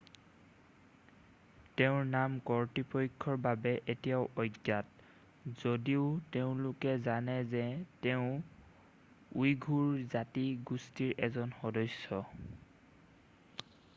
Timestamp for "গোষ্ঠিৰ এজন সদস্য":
10.71-12.25